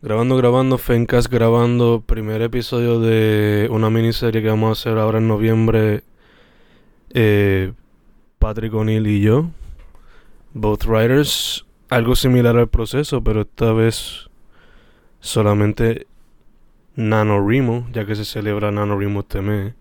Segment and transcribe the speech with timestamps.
[0.00, 5.26] Grabando, grabando, Fencast grabando primer episodio de una miniserie que vamos a hacer ahora en
[5.26, 6.04] noviembre.
[7.10, 7.72] Eh,
[8.38, 9.46] Patrick O'Neill y yo,
[10.54, 14.30] both writers, algo similar al proceso, pero esta vez
[15.18, 16.06] solamente
[16.94, 19.74] NaNoWriMo, ya que se celebra NaNoWriMo este mes.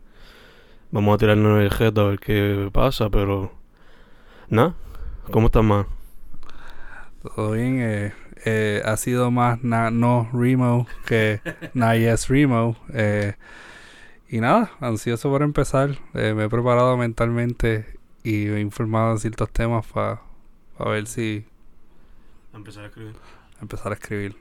[0.89, 3.51] Vamos a tirarnos el jet a ver qué pasa, pero...
[4.49, 4.73] Nada,
[5.29, 5.85] ¿cómo estás, más?
[7.21, 8.13] Todo bien, eh,
[8.45, 11.41] eh, ha sido más na, no Remo que
[11.73, 12.75] na yes Remo.
[12.93, 13.33] Eh,
[14.29, 15.97] y nada, ansioso por empezar.
[16.13, 17.85] Eh, me he preparado mentalmente
[18.23, 20.21] y me he informado en ciertos temas para
[20.79, 21.45] ver si
[22.53, 23.15] Empezar a escribir.
[23.61, 24.35] empezar a escribir.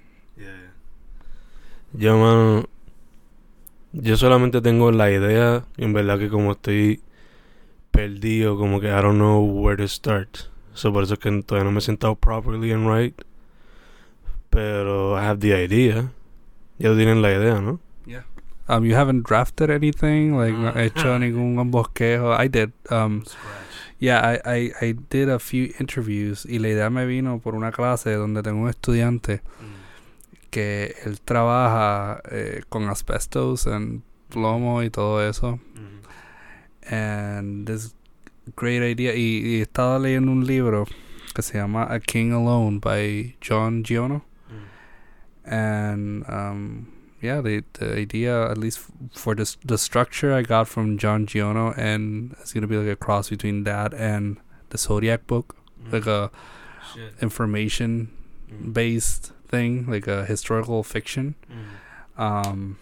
[1.93, 2.65] Yo, mano,
[3.93, 7.01] yo solamente tengo la idea, y en verdad que como estoy
[7.91, 10.37] perdido, como que I don't know where to start.
[10.75, 13.19] So por eso es que todavía no me he sentado properly and right.
[14.57, 16.11] Pero I have the idea.
[16.79, 17.79] Ya tienen la idea, ¿no?
[18.69, 20.73] Um, you haven't drafted anything, like no Ah.
[20.75, 22.35] he hecho ningún bosquejo.
[22.37, 22.73] I did.
[22.91, 23.23] Um,
[24.01, 27.71] yeah, I, I, I did a few interviews y la idea me vino por una
[27.71, 29.41] clase donde tengo un estudiante
[30.51, 35.61] que él trabaja eh, con asbestos en plomo y todo eso.
[36.91, 37.95] And this
[38.57, 39.15] great idea.
[39.15, 40.87] Y, y estaba leyendo un libro
[41.35, 44.25] que se llama A King Alone by John Giono.
[45.47, 48.81] And um, yeah, the the idea, at least
[49.15, 52.97] for this the structure, I got from John Giono, and it's gonna be like a
[52.97, 54.39] cross between that and
[54.71, 55.57] the Zodiac book,
[55.93, 56.31] like a
[57.23, 58.11] information
[58.73, 61.35] based thing, like a historical fiction.
[62.19, 62.79] Um,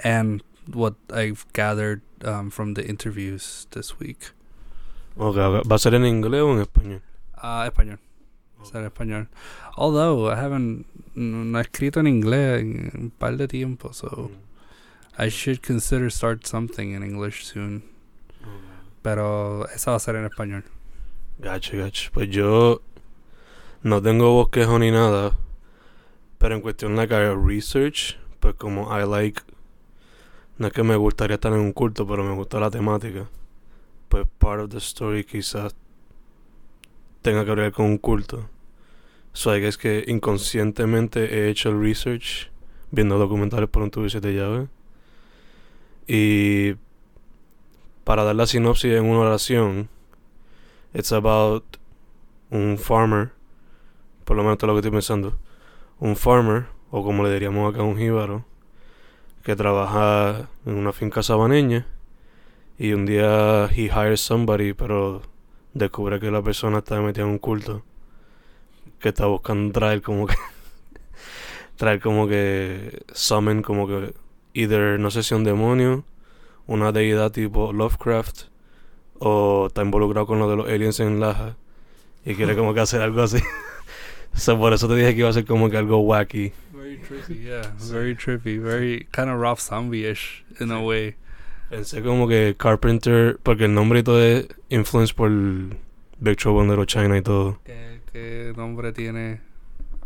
[0.00, 4.30] and what I've gathered um, from the interviews this week.
[5.16, 5.66] Ok, ok.
[5.66, 7.02] ¿Va a ser en inglés o en español?
[7.34, 7.98] Ah, español.
[8.62, 9.28] Ser español.
[9.76, 14.30] Although I haven't no he escrito en inglés en un par de tiempo, so
[15.18, 17.82] I should consider start something in English soon.
[19.02, 20.64] Pero esa va a ser en español.
[21.38, 22.10] Gacho, gacho.
[22.12, 22.82] Pues yo
[23.82, 25.36] no tengo bosquejo ni nada.
[26.38, 29.42] Pero en cuestión like I research, pues como I like
[30.60, 33.26] no es que me gustaría estar en un culto, pero me gusta la temática.
[34.10, 35.74] Pues part of the story quizás
[37.22, 38.46] tenga que ver con un culto.
[39.32, 42.50] So I guess que inconscientemente he hecho el research
[42.90, 44.68] viendo documentales por un tubo de llave.
[46.06, 46.74] Y
[48.04, 49.88] para dar la sinopsis en una oración,
[50.92, 51.76] It's about
[52.50, 53.30] un farmer,
[54.24, 55.38] por lo menos es lo que estoy pensando.
[56.00, 58.44] Un farmer, o como le diríamos acá, un jíbaro,
[59.44, 61.86] que trabaja en una finca sabaneña
[62.76, 65.22] y un día he hires somebody, pero
[65.74, 67.84] descubre que la persona está metida en un culto
[69.00, 70.36] que está buscando traer como que
[71.76, 74.14] traer como que summon como que
[74.52, 76.04] either no sé si un demonio,
[76.66, 78.42] una deidad tipo Lovecraft
[79.18, 81.56] o está involucrado con lo de los aliens en Laja
[82.24, 83.38] y quiere como que hacer algo así.
[84.34, 86.52] so, por eso te dije que iba a ser como que algo wacky.
[86.72, 87.62] Very trippy, yeah.
[87.78, 88.58] Very trippy.
[88.58, 91.16] Very kind of rough zombie-ish in a way.
[91.70, 95.30] Pensé como que Carpenter, porque el nombre y todo es influenced por
[96.18, 97.58] Big Trouble in Little China y todo.
[97.64, 99.40] ¿Qué, qué nombre tiene?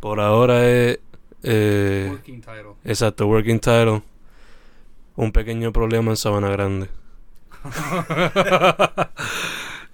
[0.00, 0.98] Por ahora es
[1.42, 2.74] eh, Working title.
[2.84, 4.02] exacto, working title.
[5.16, 6.88] Un pequeño problema en Sabana Grande.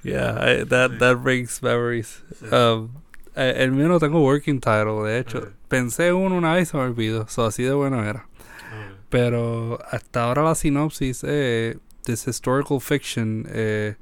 [0.02, 2.22] yeah, I, that that brings memories.
[2.50, 2.90] Um,
[3.36, 5.52] eh, el mío no tengo working title, de hecho.
[5.68, 7.28] Pensé uno una vez y se me olvidó.
[7.28, 8.26] So, así de bueno era.
[9.08, 13.96] Pero hasta ahora la sinopsis eh, this historical fiction eh,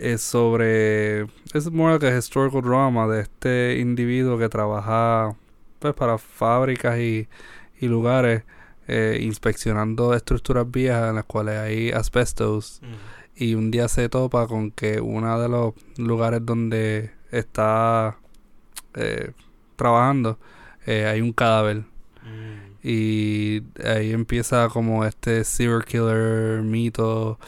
[0.00, 1.22] es sobre
[1.54, 5.36] es more like a historical drama de este individuo que trabaja
[5.78, 7.28] pues para fábricas y,
[7.80, 8.44] y lugares
[8.90, 12.80] eh, inspeccionando estructuras viejas en las cuales hay asbestos.
[13.36, 18.16] Y un día se topa con que uno de los lugares donde está
[18.94, 19.32] eh,
[19.76, 20.38] trabajando
[20.86, 21.84] eh, hay un cadáver
[22.82, 27.38] y ahí empieza como este serial killer mito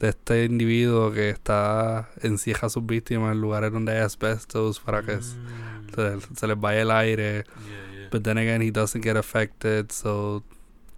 [0.00, 5.02] de este individuo que está encierra a sus víctimas en lugares donde hay asbestos para
[5.02, 5.36] que s-
[5.94, 7.44] se, se les vaya el aire.
[8.10, 10.42] But then again he doesn't get affected so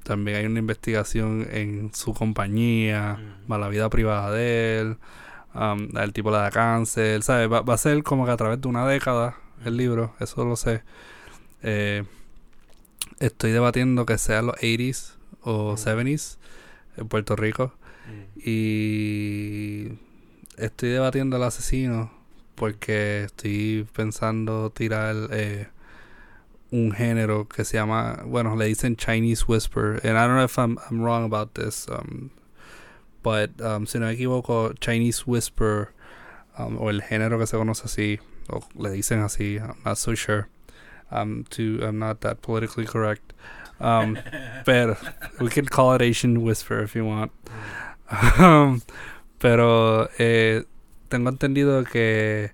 [0.04, 4.96] también hay una investigación en su compañía más la vida privada de él
[5.54, 7.50] um, el tipo le da cáncer ¿sabes?
[7.50, 10.56] Va, va a ser como que a través de una década el libro eso lo
[10.56, 10.82] sé.
[11.62, 12.04] Eh,
[13.18, 15.82] estoy debatiendo que sea los 80s o Ujú.
[15.82, 16.38] 70s
[16.96, 17.74] en Puerto Rico
[18.36, 19.92] y
[20.56, 22.10] estoy debatiendo el asesino
[22.54, 25.68] porque estoy pensando tirar eh,
[26.70, 30.00] un género que se llama, bueno, le dicen Chinese Whisper.
[30.04, 32.30] And I don't know if I'm, I'm wrong about this, um,
[33.22, 35.92] but um, si no me equivoco, Chinese Whisper,
[36.58, 38.18] um, o el género que se conoce así,
[38.48, 40.48] o le dicen así, I'm not so sure.
[41.10, 43.32] I'm too, I'm not that politically correct.
[43.80, 44.18] Um,
[44.64, 44.96] pero
[45.40, 47.32] we could call it Asian Whisper if you want.
[48.38, 48.80] Um,
[49.38, 50.64] pero eh,
[51.08, 52.52] tengo entendido que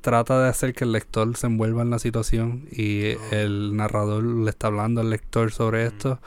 [0.00, 3.18] trata de hacer que el lector se envuelva en la situación y Oh.
[3.32, 5.86] el narrador le está hablando al lector sobre Mm.
[5.88, 6.20] esto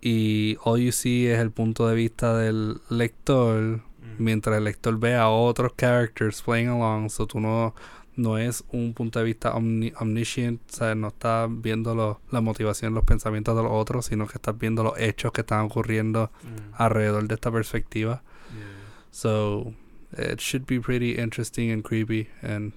[0.00, 3.80] y all you see es el punto de vista del lector Mm.
[4.18, 7.74] mientras el lector ve a otros characters playing along so tú no
[8.16, 12.40] no es un punto de vista omni omniscient o sea no estás viendo lo- la
[12.40, 16.30] motivación los pensamientos de los otros sino que estás viendo los hechos que están ocurriendo
[16.42, 16.74] Mm.
[16.82, 18.22] alrededor de esta perspectiva
[18.52, 18.64] Yeah.
[19.10, 19.74] so
[20.16, 22.72] it should be pretty interesting and creepy and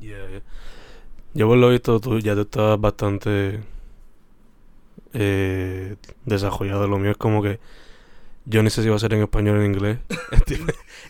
[0.00, 0.42] Yeah, yeah.
[1.34, 3.60] Yo por lo visto tú ya tú estás bastante
[5.12, 6.86] eh, desarrollado.
[6.86, 7.58] Lo mío es como que
[8.48, 9.98] yo ni sé si va a ser en español o en inglés.
[10.32, 10.58] Estoy,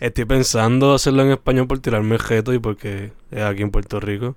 [0.01, 3.99] estoy pensando hacerlo en español por tirarme el jeto y porque es aquí en Puerto
[3.99, 4.35] Rico.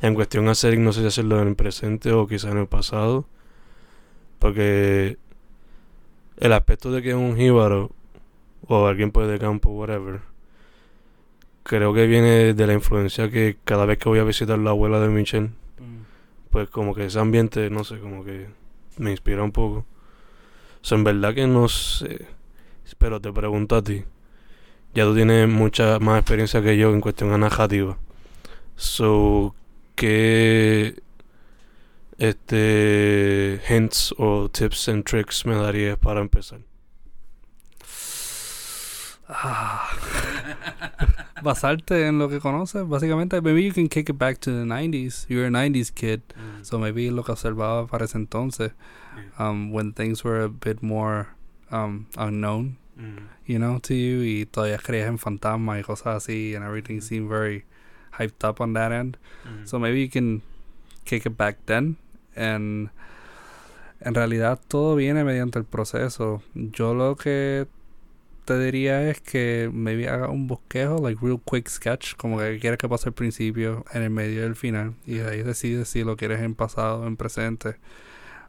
[0.00, 2.66] En cuestión a hacer, no sé si hacerlo en el presente o quizá en el
[2.66, 3.26] pasado.
[4.38, 5.18] Porque
[6.38, 7.90] el aspecto de que es un jíbaro
[8.66, 10.20] o alguien pues de campo, whatever,
[11.64, 15.00] creo que viene de la influencia que cada vez que voy a visitar la abuela
[15.00, 15.50] de Michelle,
[16.50, 18.48] pues como que ese ambiente, no sé, como que
[18.98, 19.84] me inspira un poco.
[20.82, 22.26] O sea, en verdad que no sé,
[22.98, 24.04] pero te pregunto a ti,
[24.94, 27.98] ya tú tienes mucha más experiencia que yo en cuestión a narrativa.
[28.76, 29.54] So,
[29.94, 31.02] ¿qué
[32.18, 36.60] este hints o tips and tricks me darías para empezar?
[39.32, 39.88] Ah.
[41.42, 45.26] basarte en lo que conoces básicamente maybe you can kick it back to the 90s
[45.28, 46.20] you're a 90s kid
[46.62, 48.72] so maybe lo que observaba para ese entonces
[49.38, 51.28] um, when things were a bit more
[51.70, 53.28] um, unknown Mm.
[53.46, 57.00] you know to you y todavía creías en fantasmas y cosas así and everything Mm.
[57.00, 57.64] seemed very
[58.18, 59.16] hyped up on that end
[59.46, 59.66] Mm.
[59.66, 60.42] So maybe you can
[61.06, 61.96] kick it back then.
[62.36, 62.90] And
[64.02, 66.42] en realidad todo viene mediante el proceso.
[66.54, 67.66] Yo lo que
[68.50, 72.78] te diría es que maybe haga un bosquejo, like real quick sketch, como que quieres
[72.78, 74.94] que pase al principio, en el medio y el final.
[75.06, 77.76] Y de ahí decides si lo quieres en pasado en presente.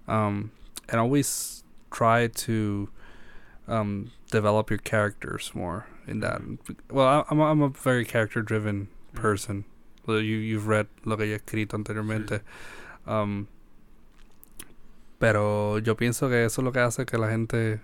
[0.08, 0.50] Um,
[0.90, 2.90] and always try to
[3.68, 6.42] um, develop your characters more in that.
[6.90, 9.66] Well, I'm a, I'm a very character driven person.
[10.08, 12.42] Well, you, you've read lo que yo he escrito anteriormente.
[13.06, 13.46] Um,
[15.20, 17.82] pero yo pienso que eso es lo que hace que la gente...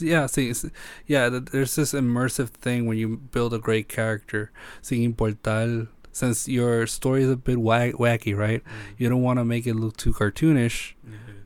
[0.00, 0.70] Yeah, sí.
[1.06, 4.50] yeah, th- there's this immersive thing when you build a great character,
[4.82, 5.88] sin importar...
[6.12, 8.64] Since your story is a bit wa- wacky, right?
[8.98, 10.94] You don't want to make it look too cartoonish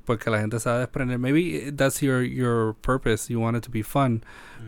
[0.07, 1.21] porque la gente se va a desprender.
[1.21, 3.29] Maybe that's your, your purpose.
[3.29, 4.25] You want it to be fun.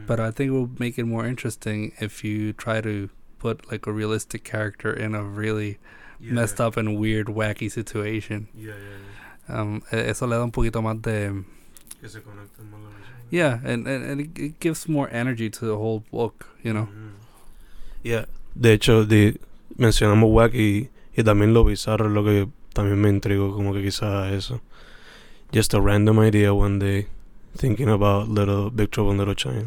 [0.07, 3.09] But I think it will make it more interesting if you try to
[3.39, 5.79] put like a realistic character in a really
[6.21, 8.49] messed up and weird, wacky situation.
[8.55, 8.75] Yeah, yeah,
[9.49, 9.61] yeah.
[9.61, 11.43] Um, eso le da un poquito más de
[12.01, 13.17] Que se conecten más la visión.
[13.31, 16.47] yeah, and and, and it, it gives more energy to the whole book.
[16.63, 16.89] You know.
[18.03, 18.27] Yeah.
[18.55, 19.39] De hecho, di-
[19.77, 24.61] mencionamos wacky y también lo bizarro lo que también me intrigó, como que quizás eso.
[25.53, 27.07] Just a random idea one day,
[27.57, 29.65] thinking about little Big Trouble in Little China.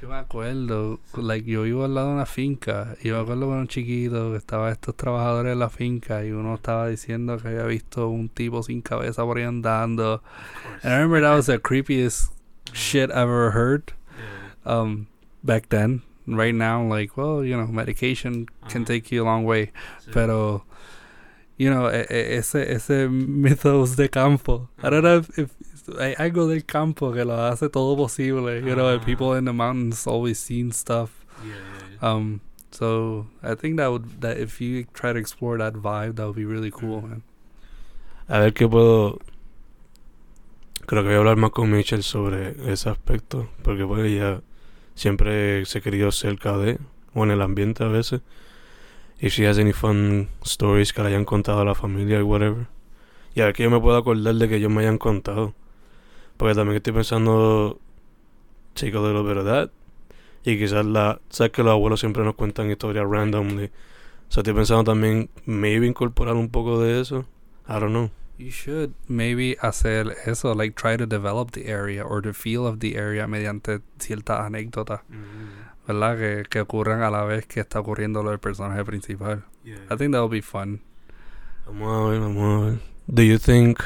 [0.00, 3.46] Yo me acuerdo, like yo vivo al lado de una finca y yo me acuerdo
[3.46, 7.64] cuando chiquito que estaban estos trabajadores de la finca y uno estaba diciendo que había
[7.64, 10.22] visto un tipo sin cabeza por ahí andando.
[10.82, 12.30] And I remember that was the creepiest
[12.72, 13.92] shit I've ever heard.
[14.66, 15.06] um
[15.42, 18.88] back then right now like well you know medication can Ajá.
[18.88, 19.72] take you a long way
[20.12, 20.62] pero
[21.56, 25.50] you know e- e- ese ese mythos de campo I don't know if, if
[25.98, 29.04] hay algo del campo que lo hace todo posible you know and Ah.
[29.04, 31.10] people in the mountains always seen stuff
[32.02, 36.26] um so I think that would that if you try to explore that vibe that
[36.26, 37.08] would be really cool Mhm.
[37.10, 37.22] man
[38.28, 39.18] A ver qué puedo.
[40.86, 43.48] Creo que voy a hablar más con Michelle sobre ese aspecto.
[43.64, 44.40] Porque pues ella
[44.94, 46.78] siempre se querido cerca de.
[47.14, 48.20] O en el ambiente a veces.
[49.20, 52.68] If she has any fun stories que le hayan contado a la familia y whatever.
[53.34, 55.52] Y a ver que yo me puedo acordar de que ellos me hayan contado.
[56.40, 57.78] Porque también estoy pensando.
[58.72, 59.70] Take a little bit of that.
[60.42, 61.20] Y quizás la.
[61.28, 63.66] Sabes que los abuelos siempre nos cuentan historias randomly.
[63.66, 65.28] O sea, estoy pensando también.
[65.44, 67.26] Maybe incorporar un poco de eso.
[67.68, 68.10] I don't know.
[68.38, 72.78] You should maybe hacer eso, like try to develop the area or the feel of
[72.78, 75.02] the area mediante ciertas anécdotas,
[75.86, 76.16] ¿verdad?
[76.16, 79.44] Que, que ocurran a la vez que está ocurriendo lo del personaje principal.
[79.62, 80.80] I think that would be fun.
[81.66, 82.78] Vamos a ver, vamos a ver.
[83.08, 83.78] Do you think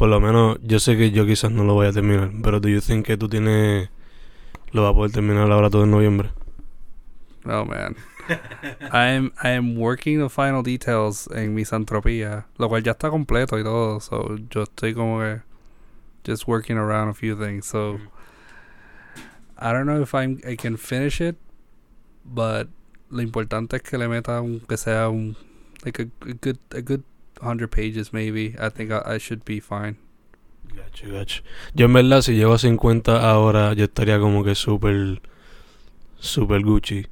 [0.00, 2.70] por lo menos yo sé que yo quizás no lo voy a terminar, pero do
[2.70, 3.90] you think que tú tienes
[4.72, 6.30] lo vas a poder terminar ahora todo en noviembre?
[7.44, 7.96] Oh man.
[8.90, 13.58] I am I am working the final details en misantropía, lo cual ya está completo
[13.58, 15.42] y todo, so yo estoy como que
[16.26, 17.66] just working around a few things.
[17.66, 18.08] So Mm.
[19.58, 21.36] I don't know if I'm I can finish it,
[22.24, 22.68] but
[23.10, 25.36] lo importante es que le meta un que sea un
[25.84, 27.02] like a, a good a good
[27.42, 28.54] 100 pages maybe.
[28.58, 29.96] I think I, I should be fine.
[30.74, 31.42] Gacho, gacho.
[31.74, 35.20] Yo en verdad si llego a 50 ahora yo estaría como que súper
[36.18, 37.06] súper Gucci.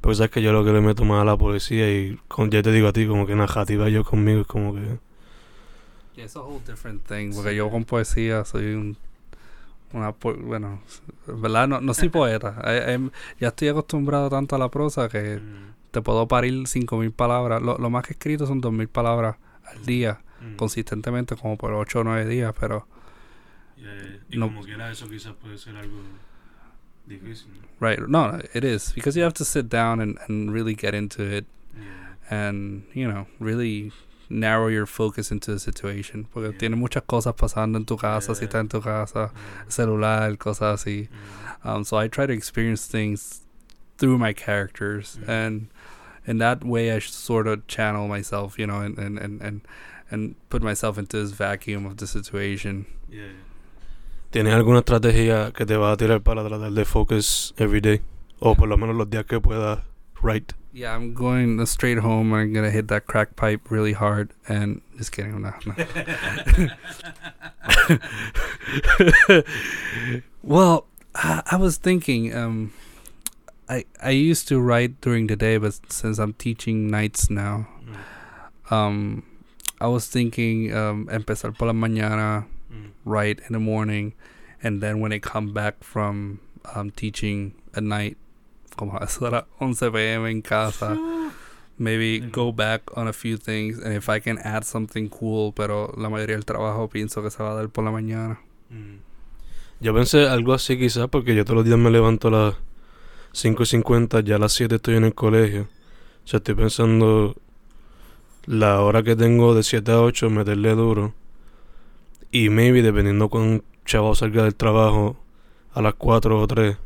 [0.00, 2.62] Porque sabes que yo lo que le meto más a la poesía y con, ya
[2.62, 4.98] te digo a ti como que narrativa yo conmigo es como que
[6.16, 7.32] Yeah, it's a whole different thing.
[7.34, 8.96] Porque yo con poesía soy un.
[9.92, 10.82] Una, bueno,
[11.26, 12.56] en verdad no, no soy poeta.
[12.64, 15.40] I- I'm- ya estoy acostumbrado tanto a la prosa que
[15.90, 17.62] te puedo parir 5.000 palabras.
[17.62, 19.36] Lo, lo más que he escrito son 2.000 palabras
[19.70, 20.56] al día, Mm.
[20.56, 22.54] consistentemente, como por 8 o 9 días.
[22.58, 22.86] Pero,
[24.30, 24.46] Y No.
[24.48, 26.00] como quiera eso quizás puede ser algo
[27.06, 27.48] difícil.
[27.80, 28.92] right, no, it is.
[28.94, 31.46] Because you have to sit down and, and really get into it
[32.28, 33.92] and, you know, really
[34.28, 36.24] narrow your focus into the situation.
[36.24, 36.58] Porque Yeah.
[36.58, 38.48] tiene muchas cosas pasando en tu casa, si Yeah.
[38.48, 39.32] estás en tu casa,
[39.68, 41.08] celular, cosas así.
[41.64, 43.42] Um, so I try to experience things
[43.96, 45.28] through my characters, Mhm.
[45.30, 45.68] and
[46.28, 49.62] in that way, I sort of channel myself, you know, and and and and,
[50.10, 52.84] and put myself into this vacuum of the situation.
[53.10, 53.32] Yeah.
[54.30, 58.02] ¿Tienes alguna estrategia que te va a tirar para tratar de focus every day?
[58.40, 59.80] O por lo menos los días que puedas
[60.20, 60.52] write.
[60.74, 62.34] Yeah, I'm going straight home.
[62.34, 65.54] and I'm gonna hit that crack pipe really hard, and just kidding, no.
[70.42, 72.74] well, I, I was thinking, um,
[73.68, 77.68] I I used to write during the day, but since I'm teaching nights now,
[78.70, 79.22] um,
[79.80, 82.46] I was thinking um, empezar por la mañana,
[83.04, 84.14] write in the morning,
[84.62, 86.40] and then when I come back from
[86.74, 88.16] um, teaching at night,
[88.76, 89.20] como a las
[89.60, 90.26] 11 p.m.
[90.26, 90.96] en casa,
[91.78, 92.32] maybe Mhm.
[92.32, 96.08] go back on a few things, and if I can add something cool, pero la
[96.08, 98.38] mayoría del trabajo pienso que se va a dar por la mañana.
[98.70, 98.98] Mm.
[99.80, 102.54] Yo pensé algo así quizás porque yo todos los días me levanto a las
[103.38, 105.68] 5 y 50, ya a las 7 estoy en el colegio.
[106.24, 107.36] O sea, estoy pensando
[108.46, 111.14] la hora que tengo de 7 a 8 meterle duro.
[112.32, 115.16] Y maybe dependiendo cuán chavo salga del trabajo
[115.72, 116.76] a las 4 o 3,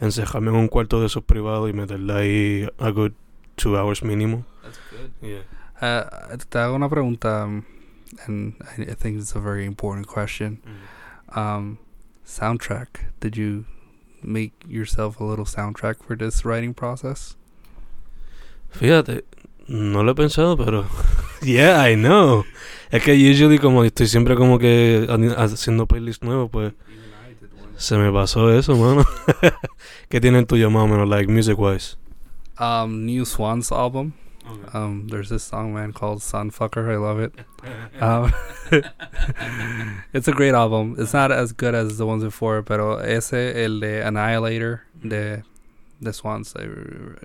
[0.00, 3.12] encerrarme en un cuarto de esos privados y meterle ahí a good
[3.56, 4.44] 2 hours mínimo.
[4.62, 5.10] That's good.
[5.22, 5.44] Yeah.
[5.80, 7.44] Uh, te hago una pregunta,
[8.26, 10.60] and I, I think it's a very important question.
[11.36, 11.78] Um,
[12.26, 13.12] soundtrack.
[13.20, 13.64] Did you
[14.24, 17.36] make yourself a little soundtrack for this writing process?
[18.70, 19.24] Fíjate,
[19.68, 20.86] no lo he pensado, pero.
[21.42, 22.44] yeah, I know.
[22.90, 26.72] Es que usually, como estoy siempre como que haciendo playlists nuevos, pues
[27.76, 29.04] se me pasó eso, mano.
[30.08, 31.96] ¿Qué tiene el tuyo más o menos, like music wise?
[32.58, 34.12] Um, New Swans album.
[34.72, 36.90] Um, there's this song, man, called Sunfucker.
[36.90, 37.32] I love it.
[38.00, 38.32] Um,
[40.12, 40.96] it's a great album.
[40.98, 45.44] It's not as good as the ones before, pero ese, el de Annihilator, de,
[46.02, 46.66] de Swans, I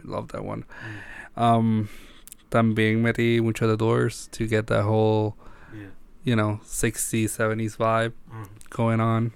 [0.04, 0.64] love that one.
[1.36, 1.90] Um,
[2.52, 5.36] también metí mucho the Doors to get that whole,
[6.24, 8.14] you know, 60s, 70s vibe
[8.70, 9.34] going on.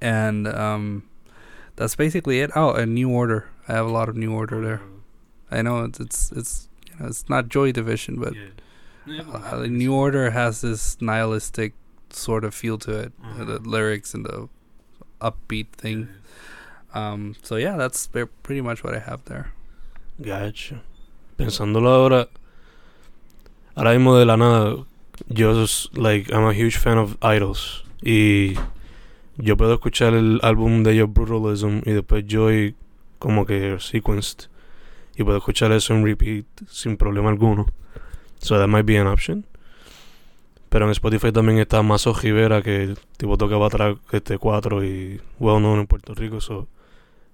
[0.00, 1.02] And um,
[1.76, 2.50] that's basically it.
[2.54, 3.48] Oh, and New Order.
[3.68, 4.80] I have a lot of New Order there.
[5.50, 6.68] I know it's it's, it's
[7.08, 8.34] it's not Joy Division, but
[9.08, 11.72] uh, the New Order has this nihilistic
[12.10, 13.12] sort of feel to it.
[13.24, 14.48] uh, The lyrics and the
[15.20, 16.08] upbeat thing.
[16.94, 18.08] Um, so yeah, that's
[18.42, 19.52] pretty much what I have there.
[20.20, 20.80] Gacho.
[21.38, 22.28] Pensándolo ahora,
[23.76, 24.84] ahora mismo de la nada,
[25.28, 27.82] yo, s- like, I'm a huge fan of Idols.
[28.02, 28.56] Y
[29.38, 32.74] yo puedo escuchar el álbum de ellos, Brutalism, y después Joy,
[33.18, 34.48] como que sequenced.
[35.20, 37.66] Y puedo escuchar eso en repeat sin problema alguno.
[38.38, 39.44] So that might be an option.
[40.70, 45.58] Pero en Spotify también está Mazo Rivera, que tipo tocaba atrás este 4 y well
[45.58, 46.40] known en Puerto Rico.
[46.40, 46.68] So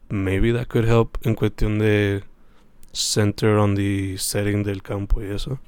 [0.09, 2.25] maybe that could help en cuestión de
[2.93, 5.61] center on the setting del campo y eso.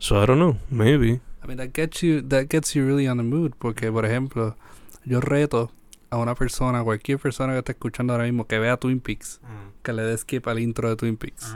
[0.00, 1.20] So I don't know, maybe.
[1.44, 4.56] I mean that gets you that gets you really on the mood porque por ejemplo
[5.04, 5.70] yo reto
[6.10, 9.40] a una persona cualquier persona que esté escuchando ahora mismo que vea Twin Peaks
[9.82, 11.54] que le dé skip al intro de Twin Peaks.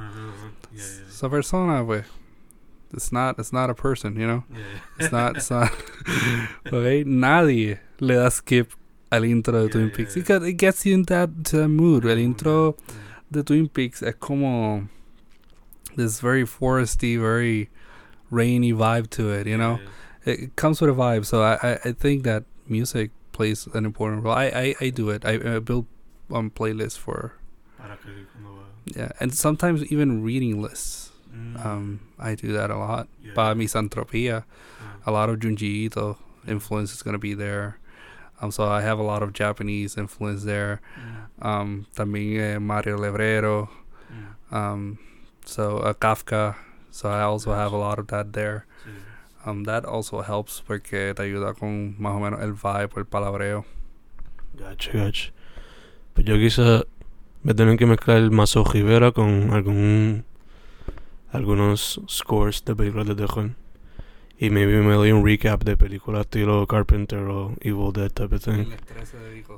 [0.75, 2.07] Esa persona pues
[2.92, 4.45] it's not it's not a person, you know.
[4.99, 5.71] It's not it's not
[6.66, 7.04] okay.
[7.04, 8.73] Nadie le da skip
[9.12, 10.23] al intro de Yeah, Twin yeah, Peaks yeah.
[10.23, 12.04] because it gets you in that, that mood.
[12.04, 12.76] El intro
[13.30, 14.88] de Twin Peaks es como
[15.97, 17.69] this very foresty, very
[18.30, 19.47] rainy vibe to it.
[19.47, 19.80] You know,
[20.25, 21.25] it, it comes with a vibe.
[21.26, 24.37] So I, I, I think that music plays an important role.
[24.37, 25.25] I I, I do it.
[25.25, 25.87] I, I build
[26.28, 27.40] um playlists for
[28.85, 31.11] yeah, and sometimes even reading lists.
[31.32, 31.64] Mm.
[31.64, 33.09] Um, I do that a lot.
[33.23, 33.35] Yeah.
[33.35, 34.44] Para misantropía,
[34.80, 35.09] Ah.
[35.09, 37.78] a lot of Junji Ito influence is gonna be there.
[38.40, 40.80] Um, so I have a lot of Japanese influence there.
[40.99, 41.47] Mm.
[41.47, 43.68] Um, también eh, Mario Lebrero.
[44.11, 44.52] Mm.
[44.56, 44.99] Um,
[45.44, 46.56] so uh, Kafka.
[46.90, 48.66] So I also have a lot of that there.
[49.44, 53.06] Um, that also helps porque te ayuda con más o menos el vibe o el
[53.06, 53.64] palabreo.
[54.54, 55.32] Gotcha, gotcha.
[56.14, 56.85] Pues yo quizá
[57.42, 60.25] me tienen que mezclar Mazo Rivera con algún
[61.32, 63.50] algunos scores de películas de terror.
[64.38, 68.42] Y maybe me doy un recap de películas estilo Carpenter o Evil Dead type of
[68.42, 68.66] thing.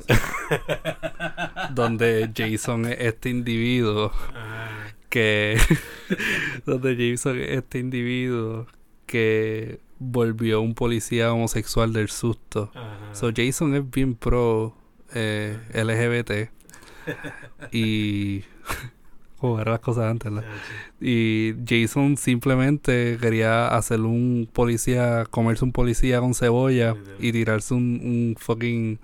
[1.75, 4.13] Donde Jason es este individuo
[5.13, 5.59] que
[6.67, 8.67] donde Jason es este individuo
[9.13, 12.73] que volvió un policía homosexual del susto.
[13.13, 14.75] So Jason es bien pro
[15.15, 16.51] eh, LGBT
[17.73, 18.41] y
[19.37, 20.49] como eran las cosas antes, ¿verdad?
[20.99, 28.01] Y Jason simplemente quería hacer un policía, comerse un policía con cebolla y tirarse un,
[28.03, 28.99] un fucking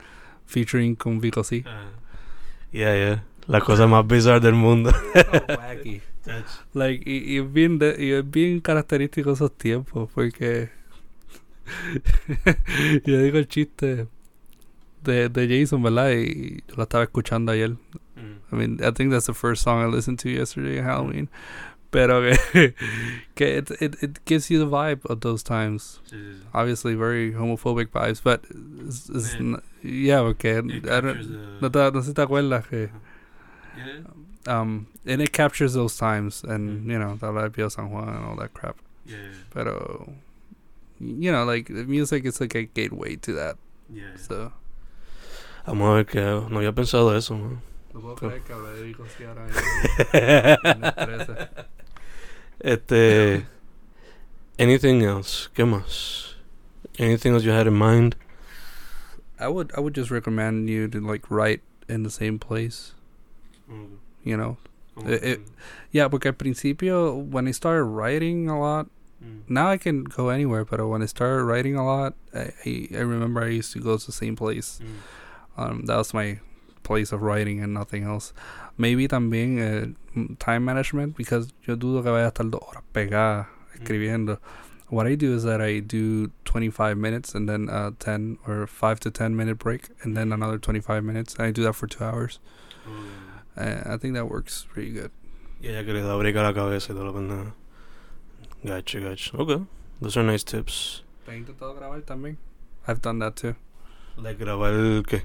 [0.46, 1.64] featuring con Vico C.
[2.72, 3.24] Yeah, yeah.
[3.46, 4.90] La cosa más bizarra del mundo.
[5.58, 6.00] wacky.
[6.74, 10.70] Like, y, y es bien de- y es bien característico esos tiempos, porque
[13.04, 14.06] yo digo el chiste
[15.04, 16.10] de, de Jason, ¿verdad?
[16.12, 17.76] Y yo lo estaba escuchando ayer.
[18.50, 21.28] I mean, I think that's the first song I listened to yesterday, Halloween.
[21.90, 22.20] Pero
[22.52, 22.74] que,
[23.34, 26.00] que it, it, it gives you the vibe of those times.
[26.52, 28.42] Obviously, very homophobic vibes, but
[28.86, 29.54] it's, it's Man.
[29.54, 30.58] n- yeah, okay.
[30.58, 32.90] I don't, no, te, no si te acuerdas que
[34.48, 36.90] um, and it captures those times and Mm.
[36.92, 38.76] you know the la Pio San Juan and all that crap.
[39.06, 39.16] Yeah.
[39.52, 40.12] Pero
[41.00, 43.56] you know, like the music is like a gateway to that.
[44.16, 44.52] So
[45.66, 47.60] Vamos a ver que no había pensado eso, man.
[47.94, 49.46] no puedo creer que hablé de Vico ahora
[52.60, 53.46] este.
[54.58, 55.48] Anything else?
[55.54, 56.34] ¿Qué más?
[56.98, 58.16] Anything else you had in mind?
[59.38, 62.92] I would I would just recommend you to like write in the same place.
[64.28, 64.56] You know,
[65.06, 65.36] Eh, eh,
[65.92, 66.08] yeah.
[66.08, 68.86] Porque al principio when I started writing a lot,
[69.48, 70.64] now I can go anywhere.
[70.64, 73.96] But when I started writing a lot, I I, I remember I used to go
[73.96, 74.80] to the same place.
[75.56, 76.38] Um, that was my
[76.82, 78.32] place of writing and nothing else.
[78.76, 83.46] Maybe también m- time management because yo dudo que vaya a estar dos horas pegada
[83.76, 84.38] escribiendo.
[84.88, 89.00] What I do is that I do 25 minutes and then a 10 or 5
[89.00, 91.34] to 10 minute break and then another 25 minutes.
[91.34, 92.38] And I do that for two hours.
[92.86, 92.90] Uh,
[93.58, 95.10] I think that works pretty good.
[95.60, 97.54] Y ella que le da brica la cabeza y todo lo que nada.
[98.62, 99.36] Gotcha, gotcha.
[99.36, 99.64] Okay.
[100.00, 101.02] Those are nice tips.
[101.26, 102.36] ¿Te has intentado grabar también?
[102.86, 103.56] I've done that too.
[104.16, 105.22] Like grabar qué?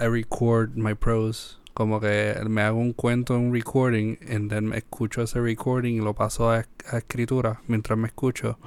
[0.00, 1.56] I record my prose.
[1.74, 6.04] Como que me hago un cuento, un recording, and then me escucho ese recording y
[6.04, 8.58] lo paso a, a escritura mientras me escucho.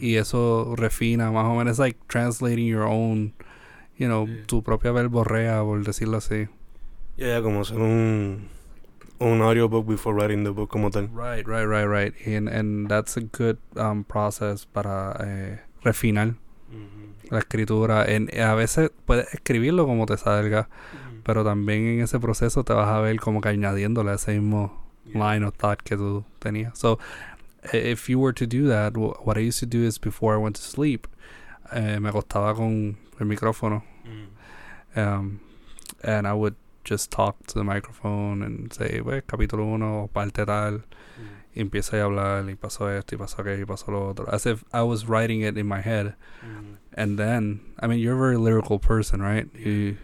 [0.00, 1.72] Y eso refina más o menos.
[1.72, 3.32] It's like translating your own,
[3.98, 4.46] you know, Yeah.
[4.46, 6.48] tu propia verborrea, por decirlo así.
[7.16, 8.48] Yeah, yeah, como un
[9.20, 11.08] un audiobook before writing the book como tal.
[11.12, 12.12] Right, right, right, right.
[12.26, 16.34] And, and that's a good um, process para eh, refinar
[17.30, 18.04] la escritura.
[18.06, 20.68] En, a veces puedes escribirlo como te salga,
[21.24, 24.82] pero también en ese proceso te vas a ver como que añadiéndole a ese mismo
[25.14, 26.76] line of thought que tú tenías.
[26.76, 26.98] So,
[27.72, 30.34] i- if you were to do that, wh- what I used to do is before
[30.36, 31.06] I went to sleep,
[31.72, 33.84] eh, me acostaba con el micrófono,
[34.96, 35.38] um,
[36.02, 40.82] and I would just talk to the microphone and say, pues, capítulo 1, parte tal,
[41.18, 41.56] mm.
[41.56, 44.46] y empieza a hablar, y pasó esto, y pasó aquello, y pasó lo otro, as
[44.46, 46.14] if I was writing it in my head.
[46.44, 46.76] Mm.
[46.94, 49.48] And then, I mean, you're a very lyrical person, right?
[49.54, 49.96] Y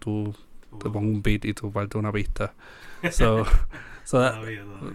[0.00, 0.34] tú
[0.78, 2.52] te pongo un beat y tú parte una pista.
[3.12, 3.46] So,
[4.04, 4.34] so that,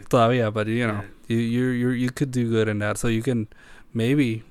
[0.09, 2.97] todavía, but you know, you you you you could do good in that.
[2.97, 3.47] So you can
[3.93, 4.43] maybe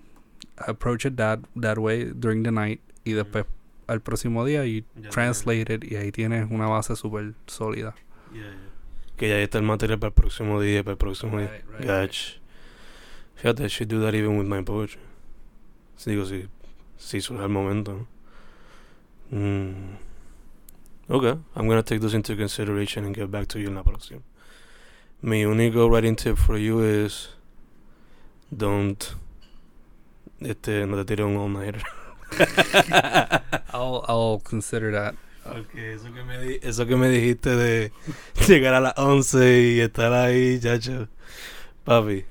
[0.66, 3.61] approach it that that way during the night y después mm.
[3.86, 7.94] Al próximo día you translate it y ahí tienes una base súper sólida.
[9.16, 11.62] Que ya está el material para el próximo día, para el próximo día.
[11.78, 12.40] Gotcha.
[13.36, 15.00] Fíjate, I should do that even with my poetry.
[15.96, 16.48] Sí, digo, si,
[16.96, 18.06] si surge el momento.
[19.30, 19.96] Mm.
[21.08, 24.22] Okay, I'm gonna take this into consideration and get back to you en la próxima.
[25.20, 27.30] Mi único writing tip for you is
[28.56, 29.14] don't
[30.40, 31.82] este no te tires un all-nighter.
[33.72, 35.14] I'll I'll consider that.
[35.44, 37.92] Okay, eso que me eso que me dijiste de
[38.46, 41.08] llegar a las 11 y estar ahí, chacho.
[41.84, 42.24] Papi,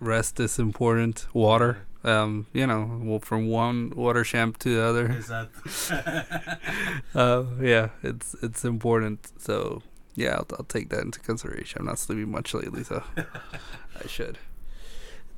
[0.00, 1.26] rest is important.
[1.32, 1.84] Water.
[2.04, 5.08] Um, you know, from one water champ to the other.
[5.08, 6.58] Exacto.
[7.14, 9.30] uh, yeah, it's it's important.
[9.38, 9.82] So
[10.14, 11.80] yeah, I'll, I'll take that into consideration.
[11.80, 14.38] I'm not sleeping much lately, so I should.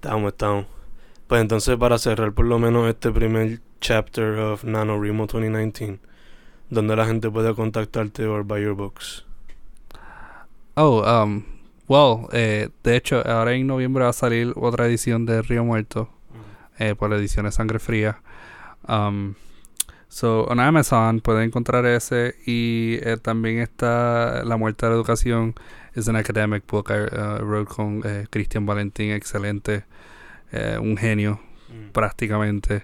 [0.00, 0.66] Estamos, estamos.
[1.30, 6.00] Pues entonces para cerrar por lo menos este primer chapter of NaNoWriMo 2019,
[6.70, 9.24] donde la gente puede contactarte or buy your books.
[10.74, 11.44] Oh, um,
[11.86, 16.10] well, eh, de hecho, ahora en noviembre va a salir otra edición de Río Muerto
[16.80, 18.20] eh, por la edición de Sangre Fría.
[18.88, 19.34] Um,
[20.08, 25.54] so, en Amazon pueden encontrar ese y eh, también está La Muerte de la Educación.
[25.94, 29.84] Es un academic book I uh, wrote con eh, Cristian Valentín, excelente,
[30.52, 31.92] eh, un genio Mm.
[31.92, 32.82] prácticamente,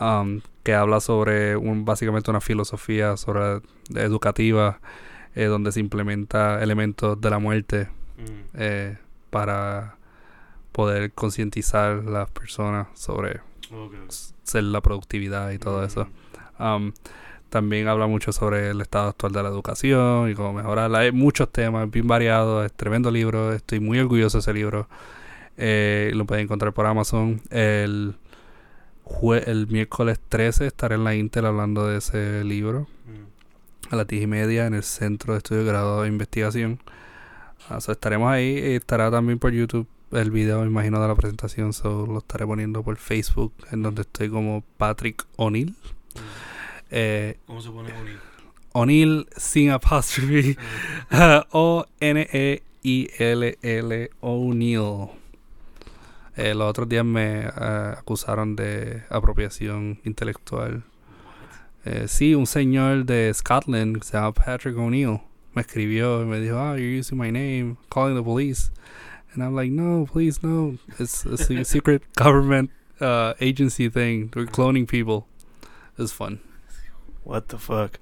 [0.00, 3.60] um, que habla sobre un, básicamente una filosofía sobre
[3.94, 4.78] educativa
[5.34, 8.22] eh, donde se implementa elementos de la muerte Mm.
[8.54, 8.96] eh,
[9.30, 9.96] para
[10.72, 13.98] poder concientizar a las personas sobre Okay.
[14.44, 16.06] ser la productividad y todo eso.
[16.60, 16.92] Um,
[17.50, 21.00] también habla mucho sobre el estado actual de la educación y cómo mejorarla.
[21.00, 24.88] Hay muchos temas, bien variados, es tremendo libro, estoy muy orgulloso de ese libro.
[25.58, 27.40] Eh, lo pueden encontrar por Amazon.
[27.50, 28.14] El,
[29.04, 33.92] jue- el miércoles 13 estaré en la Intel hablando de ese libro Mm.
[33.92, 36.80] a las 10 y media en el Centro de Estudio de Grado de Investigación.
[37.68, 41.14] Ah, so estaremos ahí y estará también por YouTube el video, me imagino, de la
[41.14, 41.72] presentación.
[41.72, 45.74] So lo estaré poniendo por Facebook, en donde estoy como Patrick O'Neill.
[46.90, 48.20] Eh, ¿Cómo se pone bonito?
[48.72, 50.56] O'Neill sin apostrophe.
[52.78, 55.08] O-N-E-I-L-L O'Neill.
[56.36, 60.84] Eh, los otros días me eh, acusaron de apropiación intelectual.
[61.84, 65.20] Eh, sí, un señor de Scotland que se llama Patrick O'Neill
[65.56, 68.70] me escribió y me dijo, oh, you're using my name, calling the police.
[69.32, 70.76] And I'm like, no, please, no.
[70.98, 72.70] It's, a secret government
[73.00, 74.30] uh, agency thing.
[74.36, 75.26] We're cloning people.
[75.98, 76.40] It's fun.
[77.24, 77.98] What the fuck?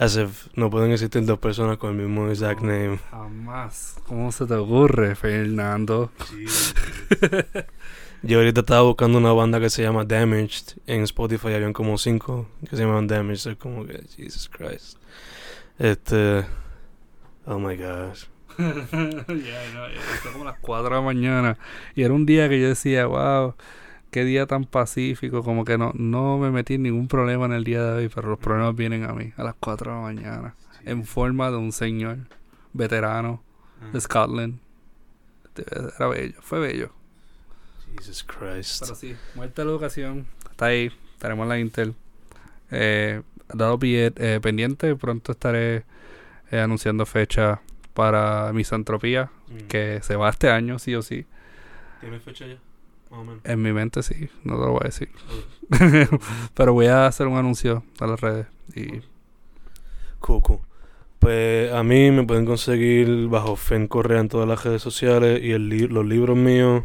[0.00, 2.98] As if no pueden existir dos personas con el mismo exact name.
[3.10, 3.96] Jamás.
[4.06, 6.10] ¿Cómo se te ocurre, Fernando?
[8.22, 10.78] Yo ahorita estaba buscando una banda que se llama Damaged.
[10.86, 13.50] En Spotify habían como cinco que se llaman Damaged.
[13.50, 14.96] Es como que, Jesus Christ.
[15.78, 16.46] Este.
[17.44, 18.24] Oh my gosh.
[18.58, 19.84] ya, no,
[20.22, 21.58] fue como las 4 de la mañana.
[21.94, 23.54] Y era un día que yo decía, wow,
[24.10, 25.42] qué día tan pacífico.
[25.42, 28.28] Como que no, no me metí en ningún problema en el día de hoy, pero
[28.30, 30.54] los problemas vienen a mí a las 4 de la mañana.
[30.84, 32.18] En forma de un señor
[32.72, 33.42] veterano
[33.92, 34.58] de Scotland.
[35.96, 36.90] Era bello, fue bello.
[37.98, 38.82] Jesus Christ.
[38.82, 40.26] Pero sí, muerte de la educación.
[40.50, 41.94] Está ahí, estaremos en la Intel.
[42.70, 45.84] Eh, dado eh, pendiente, pronto estaré
[46.50, 47.60] eh, anunciando fecha
[47.94, 49.66] para misantropía, Mm.
[49.66, 51.26] que se va este año, sí o sí.
[52.00, 52.56] ¿Tiene fecha ya?
[53.10, 53.40] Más o menos.
[53.44, 55.08] En mi mente sí, no te lo voy a decir.
[56.54, 58.46] Pero voy a hacer un anuncio a las redes.
[58.74, 59.00] Y
[60.20, 60.58] Cool, cool.
[61.18, 65.52] Pues a mí me pueden conseguir bajo Fen Correa en todas las redes sociales y
[65.52, 66.84] el li- los libros míos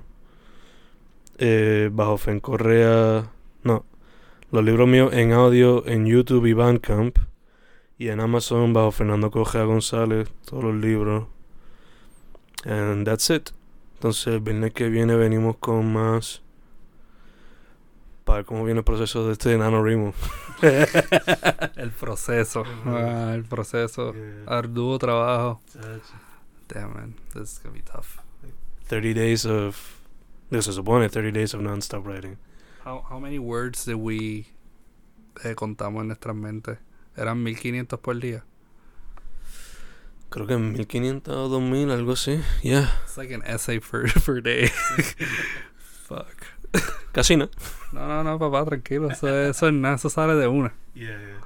[1.37, 3.29] eh, bajo Fen Correa.
[3.63, 3.85] No,
[4.51, 7.17] los libros míos en audio en YouTube y Bandcamp
[7.97, 11.27] y en Amazon bajo Fernando Correa González, todos los libros.
[12.65, 13.51] And that's it.
[13.95, 16.41] Entonces el viernes que viene venimos con más
[18.25, 20.13] para ver cómo viene el proceso de este NaNoWriMo.
[21.75, 22.63] el proceso.
[22.85, 24.13] Ah, el proceso.
[24.47, 25.61] Arduo trabajo.
[26.67, 27.15] Damn, man.
[27.33, 28.19] This is gonna be tough.
[28.87, 29.77] 30 days of.
[30.49, 32.37] This se supone 30 days of non-stop writing.
[32.83, 34.47] How, how many words did we
[35.43, 36.77] eh, contamos en nuestras mentes?
[37.15, 38.43] Eran 1500 por día.
[40.35, 42.39] Creo que 1500 o 2000, algo así.
[42.61, 42.91] Yeah.
[43.05, 44.67] It's like an essay per, per day.
[46.07, 46.27] Fuck.
[47.13, 47.49] Casi no.
[47.93, 49.09] No, no, no, papá, tranquilo.
[49.09, 50.73] Eso, es- eso es nada, eso sale de una.
[50.93, 51.39] Yeah, yeah.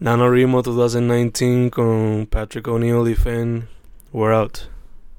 [0.00, 3.68] NaNoWriMo 2019 con Patrick O'Neill y Fenn.
[4.12, 4.68] We're out.